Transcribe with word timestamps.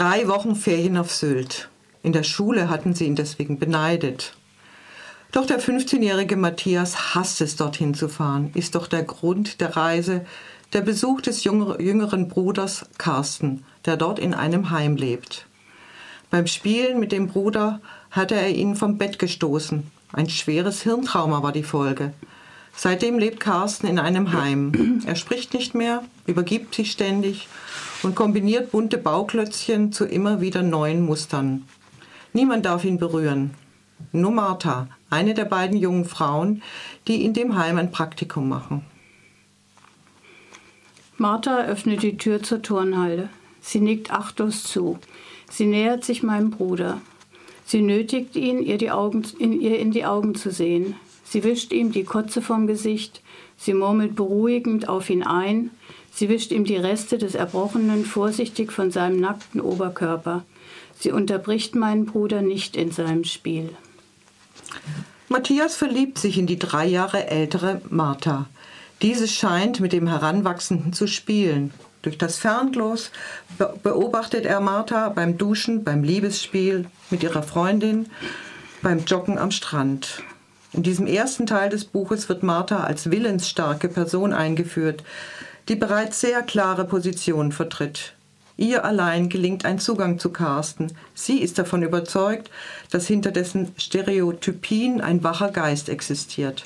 Drei 0.00 0.28
Wochen 0.28 0.56
Ferien 0.56 0.96
auf 0.96 1.12
Sylt. 1.12 1.68
In 2.02 2.14
der 2.14 2.22
Schule 2.22 2.70
hatten 2.70 2.94
sie 2.94 3.04
ihn 3.04 3.16
deswegen 3.16 3.58
beneidet. 3.58 4.32
Doch 5.30 5.44
der 5.44 5.60
15-jährige 5.60 6.38
Matthias 6.38 7.14
hasst 7.14 7.42
es, 7.42 7.56
dorthin 7.56 7.92
zu 7.92 8.08
fahren, 8.08 8.50
ist 8.54 8.76
doch 8.76 8.86
der 8.86 9.02
Grund 9.02 9.60
der 9.60 9.76
Reise 9.76 10.24
der 10.72 10.80
Besuch 10.80 11.20
des 11.20 11.44
jüngeren 11.44 12.28
Bruders 12.28 12.86
Carsten, 12.96 13.62
der 13.84 13.98
dort 13.98 14.18
in 14.18 14.32
einem 14.32 14.70
Heim 14.70 14.96
lebt. 14.96 15.44
Beim 16.30 16.46
Spielen 16.46 16.98
mit 16.98 17.12
dem 17.12 17.28
Bruder 17.28 17.82
hatte 18.10 18.36
er 18.36 18.48
ihn 18.48 18.76
vom 18.76 18.96
Bett 18.96 19.18
gestoßen. 19.18 19.82
Ein 20.14 20.30
schweres 20.30 20.80
Hirntrauma 20.80 21.42
war 21.42 21.52
die 21.52 21.62
Folge. 21.62 22.14
Seitdem 22.74 23.18
lebt 23.18 23.40
Carsten 23.40 23.86
in 23.86 23.98
einem 23.98 24.32
Heim. 24.32 25.02
Er 25.06 25.16
spricht 25.16 25.54
nicht 25.54 25.74
mehr, 25.74 26.02
übergibt 26.26 26.74
sich 26.74 26.92
ständig 26.92 27.48
und 28.02 28.14
kombiniert 28.14 28.70
bunte 28.70 28.98
Bauklötzchen 28.98 29.92
zu 29.92 30.06
immer 30.06 30.40
wieder 30.40 30.62
neuen 30.62 31.04
Mustern. 31.04 31.66
Niemand 32.32 32.64
darf 32.64 32.84
ihn 32.84 32.98
berühren. 32.98 33.54
Nur 34.12 34.30
Martha, 34.30 34.88
eine 35.10 35.34
der 35.34 35.44
beiden 35.44 35.76
jungen 35.76 36.04
Frauen, 36.04 36.62
die 37.06 37.24
in 37.24 37.34
dem 37.34 37.56
Heim 37.56 37.76
ein 37.76 37.90
Praktikum 37.90 38.48
machen. 38.48 38.84
Martha 41.16 41.64
öffnet 41.64 42.02
die 42.02 42.16
Tür 42.16 42.42
zur 42.42 42.62
Turnhalle. 42.62 43.28
Sie 43.60 43.80
nickt 43.80 44.10
achtlos 44.10 44.64
zu. 44.64 44.98
Sie 45.50 45.66
nähert 45.66 46.02
sich 46.04 46.22
meinem 46.22 46.50
Bruder. 46.50 47.02
Sie 47.70 47.82
nötigt 47.82 48.34
ihn, 48.34 48.60
ihr, 48.64 48.78
die 48.78 48.90
Augen, 48.90 49.24
in, 49.38 49.60
ihr 49.60 49.78
in 49.78 49.92
die 49.92 50.04
Augen 50.04 50.34
zu 50.34 50.50
sehen. 50.50 50.96
Sie 51.22 51.44
wischt 51.44 51.72
ihm 51.72 51.92
die 51.92 52.02
Kotze 52.02 52.42
vom 52.42 52.66
Gesicht. 52.66 53.22
Sie 53.56 53.74
murmelt 53.74 54.16
beruhigend 54.16 54.88
auf 54.88 55.08
ihn 55.08 55.22
ein. 55.22 55.70
Sie 56.12 56.28
wischt 56.28 56.50
ihm 56.50 56.64
die 56.64 56.78
Reste 56.78 57.16
des 57.16 57.36
Erbrochenen 57.36 58.04
vorsichtig 58.04 58.72
von 58.72 58.90
seinem 58.90 59.20
nackten 59.20 59.60
Oberkörper. 59.60 60.44
Sie 60.98 61.12
unterbricht 61.12 61.76
meinen 61.76 62.06
Bruder 62.06 62.42
nicht 62.42 62.74
in 62.76 62.90
seinem 62.90 63.22
Spiel. 63.22 63.68
Matthias 65.28 65.76
verliebt 65.76 66.18
sich 66.18 66.38
in 66.38 66.48
die 66.48 66.58
drei 66.58 66.86
Jahre 66.88 67.28
ältere 67.28 67.82
Martha. 67.88 68.48
Diese 69.00 69.28
scheint 69.28 69.78
mit 69.78 69.92
dem 69.92 70.08
Heranwachsenden 70.08 70.92
zu 70.92 71.06
spielen. 71.06 71.72
Durch 72.02 72.16
das 72.16 72.38
Fernglas 72.38 73.10
beobachtet 73.82 74.46
er 74.46 74.60
Martha 74.60 75.10
beim 75.10 75.36
Duschen, 75.36 75.84
beim 75.84 76.02
Liebesspiel 76.02 76.86
mit 77.10 77.22
ihrer 77.22 77.42
Freundin, 77.42 78.08
beim 78.80 79.04
Joggen 79.04 79.38
am 79.38 79.50
Strand. 79.50 80.22
In 80.72 80.82
diesem 80.82 81.06
ersten 81.06 81.46
Teil 81.46 81.68
des 81.68 81.84
Buches 81.84 82.28
wird 82.28 82.42
Martha 82.42 82.84
als 82.84 83.10
willensstarke 83.10 83.88
Person 83.88 84.32
eingeführt, 84.32 85.04
die 85.68 85.76
bereits 85.76 86.20
sehr 86.20 86.42
klare 86.42 86.84
Positionen 86.84 87.52
vertritt. 87.52 88.14
Ihr 88.56 88.84
allein 88.84 89.28
gelingt 89.28 89.64
ein 89.64 89.78
Zugang 89.78 90.18
zu 90.18 90.30
Carsten. 90.30 90.92
Sie 91.14 91.38
ist 91.38 91.58
davon 91.58 91.82
überzeugt, 91.82 92.50
dass 92.90 93.06
hinter 93.06 93.30
dessen 93.30 93.72
Stereotypien 93.76 95.00
ein 95.00 95.24
wacher 95.24 95.50
Geist 95.50 95.88
existiert. 95.88 96.64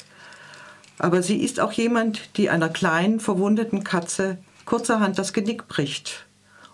Aber 0.98 1.23
sie 1.23 1.43
ist 1.43 1.61
auch 1.61 1.73
jemand, 1.73 2.37
die 2.37 2.51
einer 2.51 2.69
kleinen, 2.69 3.21
verwundeten 3.21 3.85
Katze 3.85 4.39
kurzerhand 4.65 5.19
das 5.19 5.33
Genick 5.33 5.69
bricht 5.69 6.27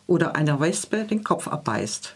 oder 0.07 0.37
einer 0.37 0.61
Wespe 0.61 1.05
den 1.05 1.25
Kopf 1.25 1.49
abbeißt. 1.49 2.15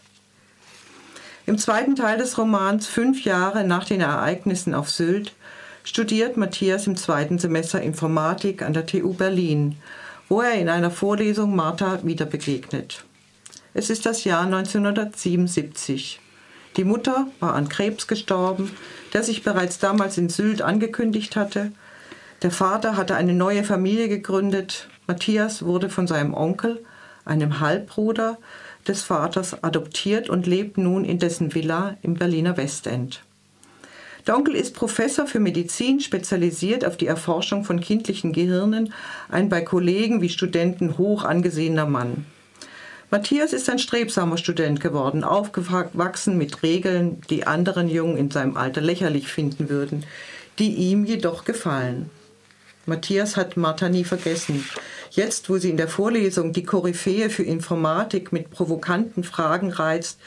Im 1.45 1.57
zweiten 1.57 1.95
Teil 1.95 2.17
des 2.17 2.37
Romans, 2.37 2.87
fünf 2.87 3.23
Jahre 3.23 3.63
nach 3.63 3.85
den 3.85 4.01
Ereignissen 4.01 4.73
auf 4.73 4.89
Sylt, 4.89 5.33
studiert 5.83 6.37
Matthias 6.37 6.87
im 6.87 6.97
zweiten 6.97 7.37
Semester 7.37 7.81
Informatik 7.81 8.63
an 8.63 8.73
der 8.73 8.85
TU 8.85 9.13
Berlin 9.13 9.77
wo 10.29 10.41
er 10.41 10.53
in 10.53 10.69
einer 10.69 10.91
Vorlesung 10.91 11.55
Martha 11.55 11.99
wieder 12.03 12.25
begegnet. 12.25 13.03
Es 13.73 13.89
ist 13.89 14.05
das 14.05 14.23
Jahr 14.23 14.45
1977. 14.45 16.19
Die 16.77 16.83
Mutter 16.83 17.27
war 17.39 17.53
an 17.53 17.69
Krebs 17.69 18.07
gestorben, 18.07 18.71
der 19.13 19.23
sich 19.23 19.43
bereits 19.43 19.79
damals 19.79 20.17
in 20.17 20.29
Sylt 20.29 20.61
angekündigt 20.61 21.35
hatte. 21.35 21.71
Der 22.41 22.51
Vater 22.51 22.97
hatte 22.97 23.15
eine 23.15 23.33
neue 23.33 23.63
Familie 23.63 24.09
gegründet. 24.09 24.89
Matthias 25.07 25.63
wurde 25.63 25.89
von 25.89 26.07
seinem 26.07 26.33
Onkel, 26.33 26.83
einem 27.25 27.59
Halbbruder 27.59 28.37
des 28.87 29.03
Vaters, 29.03 29.63
adoptiert 29.63 30.29
und 30.29 30.47
lebt 30.47 30.77
nun 30.77 31.05
in 31.05 31.19
dessen 31.19 31.53
Villa 31.53 31.97
im 32.01 32.15
Berliner 32.15 32.57
Westend. 32.57 33.21
Der 34.27 34.35
Onkel 34.35 34.55
ist 34.55 34.73
Professor 34.73 35.27
für 35.27 35.39
Medizin, 35.39 35.99
spezialisiert 35.99 36.83
auf 36.83 36.97
die 36.97 37.05
Erforschung 37.05 37.63
von 37.63 37.79
kindlichen 37.79 38.33
Gehirnen, 38.33 38.91
ein 39.29 39.49
bei 39.49 39.61
Kollegen 39.61 40.21
wie 40.21 40.29
Studenten 40.29 40.97
hoch 40.97 41.23
angesehener 41.23 41.85
Mann. 41.85 42.25
Matthias 43.11 43.53
ist 43.53 43.69
ein 43.69 43.77
strebsamer 43.77 44.37
Student 44.37 44.79
geworden, 44.79 45.23
aufgewachsen 45.23 46.39
mit 46.39 46.63
Regeln, 46.63 47.21
die 47.29 47.45
anderen 47.45 47.87
Jungen 47.87 48.17
in 48.17 48.31
seinem 48.31 48.57
Alter 48.57 48.81
lächerlich 48.81 49.27
finden 49.27 49.69
würden, 49.69 50.03
die 50.57 50.73
ihm 50.73 51.05
jedoch 51.05 51.45
gefallen. 51.45 52.09
Matthias 52.85 53.35
hat 53.35 53.57
Martha 53.57 53.89
nie 53.89 54.03
vergessen. 54.03 54.63
Jetzt, 55.11 55.49
wo 55.49 55.57
sie 55.57 55.69
in 55.69 55.77
der 55.77 55.87
Vorlesung 55.87 56.53
die 56.53 56.63
Koryphäe 56.63 57.29
für 57.29 57.43
Informatik 57.43 58.31
mit 58.31 58.51
provokanten 58.51 59.23
Fragen 59.23 59.71
reizt, 59.71 60.19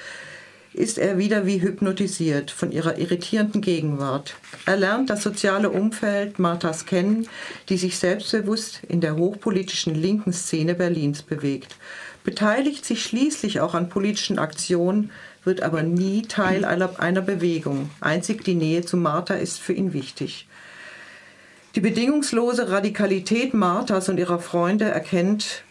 ist 0.73 0.99
er 0.99 1.19
wieder 1.19 1.47
wie 1.47 1.61
hypnotisiert 1.61 2.51
von 2.51 2.73
ihrer 2.73 2.99
irritierenden 2.99 3.61
Gegenwart. 3.61 4.35
Er 4.67 4.77
lernt 4.77 5.11
das 5.11 5.23
soziale 5.23 5.71
Umfeld 5.71 6.39
Marthas 6.39 6.87
kennen, 6.87 7.29
die 7.69 7.79
sich 7.79 7.99
selbstbewusst 7.99 8.81
in 8.89 9.01
der 9.01 9.17
hochpolitischen 9.17 9.95
linken 9.95 10.33
Szene 10.33 10.75
Berlins 10.75 11.23
bewegt, 11.23 11.77
beteiligt 12.23 12.85
sich 12.85 13.03
schließlich 13.03 13.61
auch 13.61 13.75
an 13.75 13.89
politischen 13.89 14.39
Aktionen, 14.39 15.11
wird 15.45 15.63
aber 15.63 15.83
nie 15.83 16.23
Teil 16.23 16.65
einer 16.65 17.23
Bewegung. 17.23 17.91
Einzig 18.01 18.45
die 18.45 18.55
Nähe 18.55 18.85
zu 18.85 18.97
Martha 18.97 19.35
ist 19.35 19.59
für 19.59 19.73
ihn 19.73 19.93
wichtig. 19.93 20.47
Die 21.75 21.81
bedingungslose 21.81 22.71
Radikalität 22.71 23.53
Marthas 23.53 24.09
und 24.09 24.19
ihrer 24.19 24.39
Freunde 24.39 24.87
erkennt 24.87 25.65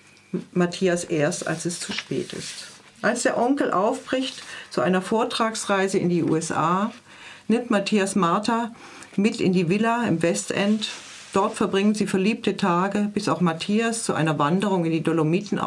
Matthias 0.53 1.03
erst, 1.03 1.47
als 1.47 1.65
es 1.65 1.79
zu 1.79 1.91
spät 1.91 2.33
ist. 2.33 2.67
Als 3.01 3.23
der 3.23 3.37
Onkel 3.37 3.71
aufbricht 3.71 4.43
zu 4.69 4.81
einer 4.81 5.01
Vortragsreise 5.01 5.97
in 5.97 6.09
die 6.09 6.23
USA, 6.23 6.91
nimmt 7.47 7.69
Matthias 7.69 8.15
Martha 8.15 8.71
mit 9.15 9.41
in 9.41 9.53
die 9.53 9.69
Villa 9.69 10.03
im 10.07 10.21
Westend. 10.21 10.89
Dort 11.33 11.55
verbringen 11.55 11.93
sie 11.93 12.07
verliebte 12.07 12.57
Tage, 12.57 13.09
bis 13.13 13.27
auch 13.29 13.41
Matthias 13.41 14.03
zu 14.03 14.13
einer 14.13 14.39
Wanderung 14.39 14.85
in 14.85 14.91
die 14.91 15.03
Dolomiten 15.03 15.59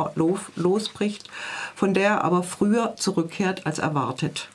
losbricht, 0.57 1.29
von 1.75 1.95
der 1.95 2.09
er 2.09 2.25
aber 2.25 2.43
früher 2.43 2.95
zurückkehrt 2.97 3.67
als 3.67 3.79
erwartet. 3.79 4.49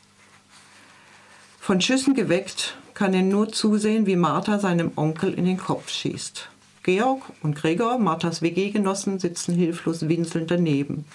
Von 1.59 1.81
Schüssen 1.81 2.13
geweckt 2.13 2.75
kann 2.95 3.13
er 3.13 3.21
nur 3.21 3.51
zusehen, 3.51 4.07
wie 4.07 4.15
Martha 4.15 4.57
seinem 4.57 4.93
Onkel 4.95 5.33
in 5.33 5.45
den 5.45 5.57
Kopf 5.57 5.89
schießt. 5.89 6.49
Georg 6.81 7.21
und 7.43 7.55
Gregor, 7.55 7.97
Marthas 7.99 8.41
WG-Genossen, 8.41 9.19
sitzen 9.19 9.53
hilflos 9.53 10.07
winselnd 10.07 10.49
daneben. 10.49 11.05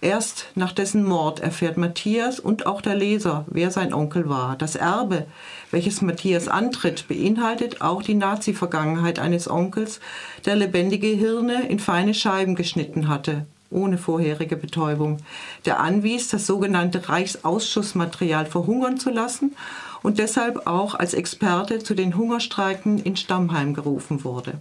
Erst 0.00 0.46
nach 0.56 0.72
dessen 0.72 1.04
Mord 1.04 1.38
erfährt 1.38 1.76
Matthias 1.76 2.40
und 2.40 2.66
auch 2.66 2.80
der 2.80 2.96
Leser, 2.96 3.44
wer 3.48 3.70
sein 3.70 3.94
Onkel 3.94 4.28
war. 4.28 4.56
Das 4.56 4.74
Erbe, 4.74 5.26
welches 5.70 6.02
Matthias 6.02 6.48
antritt, 6.48 7.06
beinhaltet 7.06 7.82
auch 7.82 8.02
die 8.02 8.14
Nazi-Vergangenheit 8.14 9.20
eines 9.20 9.48
Onkels, 9.48 10.00
der 10.44 10.56
lebendige 10.56 11.06
Hirne 11.06 11.68
in 11.68 11.78
feine 11.78 12.14
Scheiben 12.14 12.56
geschnitten 12.56 13.06
hatte, 13.06 13.46
ohne 13.70 13.96
vorherige 13.96 14.56
Betäubung, 14.56 15.18
der 15.66 15.78
anwies, 15.78 16.26
das 16.26 16.48
sogenannte 16.48 17.08
Reichsausschussmaterial 17.08 18.46
verhungern 18.46 18.98
zu 18.98 19.10
lassen 19.10 19.54
und 20.02 20.18
deshalb 20.18 20.66
auch 20.66 20.94
als 20.94 21.14
Experte 21.14 21.78
zu 21.78 21.94
den 21.94 22.16
Hungerstreiken 22.16 22.98
in 22.98 23.16
Stammheim 23.16 23.74
gerufen 23.74 24.24
wurde. 24.24 24.60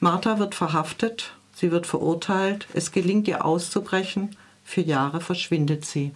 Martha 0.00 0.38
wird 0.38 0.54
verhaftet 0.54 1.32
Sie 1.54 1.70
wird 1.70 1.86
verurteilt, 1.86 2.66
es 2.74 2.92
gelingt 2.92 3.28
ihr 3.28 3.44
auszubrechen, 3.44 4.36
für 4.64 4.80
Jahre 4.80 5.20
verschwindet 5.20 5.84
sie. 5.84 6.12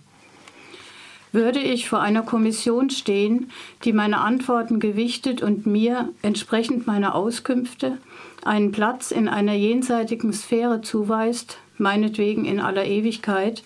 Würde 1.32 1.60
ich 1.60 1.88
vor 1.88 2.00
einer 2.00 2.22
Kommission 2.22 2.88
stehen, 2.88 3.50
die 3.84 3.93
meine 3.93 4.20
Antworten 4.22 4.81
gewichtet 4.81 5.43
und 5.43 5.66
mir, 5.66 6.08
entsprechend 6.22 6.87
meiner 6.87 7.14
Auskünfte, 7.14 7.98
einen 8.44 8.72
Platz 8.72 9.10
in 9.10 9.28
einer 9.28 9.52
jenseitigen 9.52 10.32
Sphäre 10.32 10.81
zuweist, 10.81 11.58
meinetwegen 11.78 12.44
in 12.44 12.58
aller 12.58 12.87
Ewigkeit, 12.87 13.62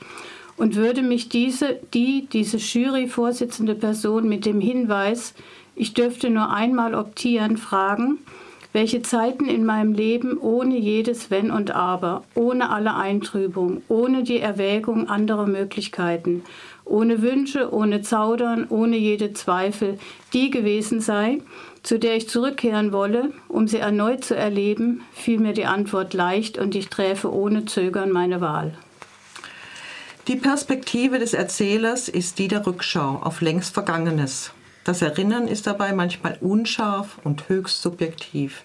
und 0.61 0.77
würde 0.77 1.01
mich 1.01 1.31
diese, 1.31 1.79
die, 1.95 2.29
diese 2.31 2.59
Jury-Vorsitzende 2.59 3.75
Person 3.75 4.29
mit 4.29 4.45
dem 4.45 4.61
Hinweis, 4.61 5.33
ich 5.75 5.95
dürfte 5.95 6.29
nur 6.29 6.53
einmal 6.53 6.95
optieren, 6.95 7.57
fragen, 7.57 8.19
welche 8.75 9.01
Zeiten 9.01 9.47
in 9.47 9.65
meinem 9.65 9.95
Leben 9.95 10.37
ohne 10.37 10.77
jedes 10.77 11.31
Wenn 11.31 11.51
und 11.51 11.71
Aber, 11.71 12.25
ohne 12.35 12.69
alle 12.69 12.95
Eintrübung, 12.95 13.81
ohne 13.89 14.23
die 14.23 14.39
Erwägung 14.39 15.09
anderer 15.09 15.47
Möglichkeiten, 15.47 16.43
ohne 16.85 17.23
Wünsche, 17.23 17.73
ohne 17.73 18.03
Zaudern, 18.03 18.67
ohne 18.69 18.99
jede 18.99 19.33
Zweifel, 19.33 19.99
die 20.35 20.51
gewesen 20.51 21.01
sei, 21.01 21.41
zu 21.83 21.99
der 21.99 22.17
ich 22.17 22.29
zurückkehren 22.29 22.93
wolle, 22.93 23.33
um 23.49 23.67
sie 23.67 23.79
erneut 23.79 24.25
zu 24.25 24.37
erleben, 24.37 25.01
fiel 25.15 25.41
mir 25.41 25.55
die 25.55 25.65
Antwort 25.65 26.13
leicht 26.13 26.59
und 26.59 26.75
ich 26.75 26.91
träfe 26.91 27.33
ohne 27.33 27.65
Zögern 27.65 28.11
meine 28.11 28.43
Wahl. 28.43 28.75
Die 30.29 30.37
Perspektive 30.37 31.19
des 31.19 31.33
Erzählers 31.33 32.09
ist 32.09 32.39
die 32.39 32.49
der 32.49 32.67
Rückschau 32.67 33.21
auf 33.23 33.41
längst 33.41 33.73
Vergangenes. 33.73 34.53
Das 34.85 35.03
Erinnern 35.03 35.49
ist 35.49 35.67
dabei 35.67 35.93
manchmal 35.93 36.37
unscharf 36.41 37.19
und 37.25 37.49
höchst 37.49 37.81
subjektiv. 37.81 38.63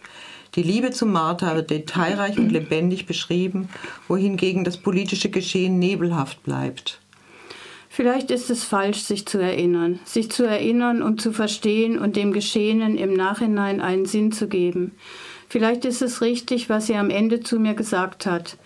Die 0.56 0.64
Liebe 0.64 0.92
zu 0.92 1.06
Martha 1.06 1.56
wird 1.56 1.70
detailreich 1.70 2.38
und 2.38 2.52
lebendig 2.52 3.06
beschrieben, 3.06 3.70
wohingegen 4.08 4.64
das 4.64 4.78
politische 4.78 5.30
Geschehen 5.30 5.80
nebelhaft 5.80 6.44
bleibt. 6.44 7.00
Vielleicht 7.90 8.32
ist 8.32 8.50
es 8.50 8.66
falsch, 8.66 9.00
sich 9.00 9.26
zu 9.26 9.38
erinnern, 9.38 10.00
sich 10.04 10.30
zu 10.30 10.44
erinnern, 10.44 11.02
um 11.02 11.18
zu 11.18 11.32
verstehen 11.32 11.98
und 11.98 12.18
dem 12.18 12.34
Geschehenen 12.34 12.98
im 12.98 13.14
Nachhinein 13.14 13.80
einen 13.80 14.06
Sinn 14.06 14.34
zu 14.34 14.50
geben. 14.50 14.92
Vielleicht 15.48 15.86
ist 15.86 16.02
es 16.02 16.22
richtig, 16.22 16.70
was 16.70 16.88
sie 16.88 16.96
am 16.96 17.10
Ende 17.10 17.40
zu 17.40 17.60
mir 17.60 17.74
gesagt 17.74 18.26
hat. 18.26 18.58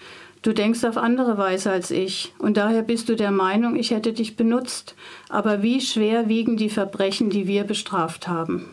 Du 0.41 0.53
denkst 0.53 0.85
auf 0.85 0.95
andere 0.95 1.37
Weise 1.37 1.69
als 1.69 1.91
ich, 1.91 2.33
und 2.39 2.55
daher 2.55 2.81
bist 2.81 3.09
du 3.09 3.15
der 3.17 3.31
Meinung, 3.31 3.75
ich 3.75 3.91
hätte 3.91 4.13
dich 4.13 4.37
benutzt. 4.37 4.95
Aber 5.27 5.61
wie 5.61 5.81
schwer 5.81 6.29
wiegen 6.29 6.55
die 6.55 6.69
Verbrechen, 6.69 7.29
die 7.29 7.45
wir 7.45 7.65
bestraft 7.65 8.29
haben? 8.29 8.65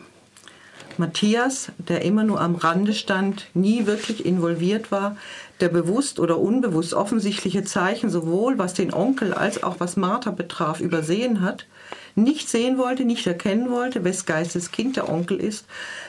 Matthias, 0.97 1.71
der 1.77 2.03
immer 2.03 2.23
nur 2.23 2.39
am 2.39 2.55
Rande 2.55 2.93
stand, 2.93 3.47
nie 3.53 3.85
wirklich 3.85 4.25
involviert 4.25 4.91
war, 4.91 5.17
der 5.59 5.67
bewusst 5.67 6.19
oder 6.19 6.39
unbewusst 6.39 6.93
offensichtliche 6.93 7.65
Zeichen 7.65 8.09
sowohl 8.09 8.57
was 8.57 8.73
den 8.73 8.93
Onkel 8.93 9.33
als 9.33 9.61
auch 9.61 9.79
was 9.79 9.97
Martha 9.97 10.31
betraf 10.31 10.79
übersehen 10.79 11.41
hat, 11.41 11.67
nicht 12.15 12.49
sehen 12.49 12.77
wollte, 12.77 13.03
nicht 13.03 13.27
erkennen 13.27 13.69
wollte, 13.69 14.03
wes 14.05 14.25
Geistes 14.25 14.71
Kind 14.71 14.95
der 14.95 15.09
Onkel 15.09 15.37
ist, 15.37 15.65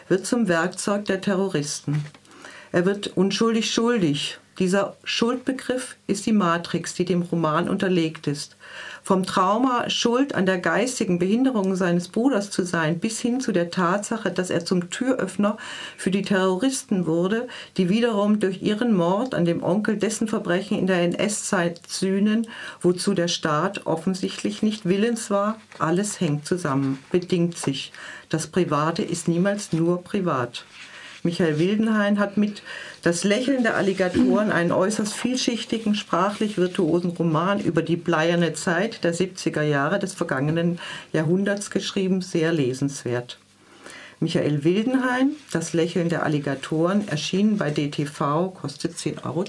wird 0.08 0.24
zum 0.24 0.48
Werkzeug 0.48 1.04
der 1.06 1.20
Terroristen. 1.20 2.04
Er 2.72 2.86
wird 2.86 3.08
unschuldig 3.16 3.70
schuldig 3.70 4.38
dieser 4.58 4.96
Schuldbegriff 5.04 5.96
ist 6.08 6.26
die 6.26 6.32
Matrix, 6.32 6.94
die 6.94 7.04
dem 7.04 7.22
Roman 7.22 7.68
unterlegt 7.68 8.26
ist. 8.26 8.56
Vom 9.04 9.24
Trauma, 9.24 9.88
Schuld 9.88 10.34
an 10.34 10.46
der 10.46 10.58
geistigen 10.58 11.18
Behinderung 11.18 11.76
seines 11.76 12.08
Bruders 12.08 12.50
zu 12.50 12.64
sein, 12.64 12.98
bis 12.98 13.20
hin 13.20 13.40
zu 13.40 13.52
der 13.52 13.70
Tatsache, 13.70 14.30
dass 14.30 14.50
er 14.50 14.64
zum 14.64 14.90
Türöffner 14.90 15.56
für 15.96 16.10
die 16.10 16.22
Terroristen 16.22 17.06
wurde, 17.06 17.46
die 17.76 17.88
wiederum 17.88 18.40
durch 18.40 18.60
ihren 18.60 18.94
Mord 18.94 19.34
an 19.34 19.44
dem 19.44 19.62
Onkel 19.62 19.96
dessen 19.96 20.26
Verbrechen 20.26 20.76
in 20.76 20.86
der 20.88 21.02
NS-Zeit 21.02 21.80
sühnen, 21.86 22.48
wozu 22.80 23.14
der 23.14 23.28
Staat 23.28 23.86
offensichtlich 23.86 24.62
nicht 24.62 24.84
willens 24.84 25.30
war. 25.30 25.60
Alles 25.78 26.20
hängt 26.20 26.46
zusammen, 26.46 26.98
bedingt 27.10 27.56
sich. 27.56 27.92
Das 28.28 28.48
Private 28.48 29.02
ist 29.02 29.28
niemals 29.28 29.72
nur 29.72 30.02
privat. 30.02 30.64
Michael 31.28 31.58
Wildenhain 31.58 32.18
hat 32.18 32.38
mit 32.38 32.62
Das 33.02 33.22
Lächeln 33.22 33.62
der 33.62 33.76
Alligatoren 33.76 34.50
einen 34.50 34.72
äußerst 34.72 35.12
vielschichtigen, 35.12 35.94
sprachlich 35.94 36.56
virtuosen 36.56 37.10
Roman 37.10 37.60
über 37.60 37.82
die 37.82 37.96
bleierne 37.96 38.54
Zeit 38.54 39.04
der 39.04 39.14
70er 39.14 39.60
Jahre 39.60 39.98
des 39.98 40.14
vergangenen 40.14 40.78
Jahrhunderts 41.12 41.70
geschrieben, 41.70 42.22
sehr 42.22 42.50
lesenswert. 42.50 43.38
Michael 44.20 44.64
Wildenhain, 44.64 45.32
Das 45.52 45.74
Lächeln 45.74 46.08
der 46.08 46.22
Alligatoren, 46.22 47.06
erschienen 47.08 47.58
bei 47.58 47.70
DTV, 47.70 48.54
kostet 48.54 48.96
10,20 48.96 49.26
Euro. 49.26 49.44